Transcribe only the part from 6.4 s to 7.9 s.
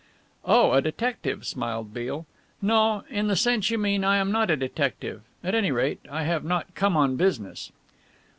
not come on business."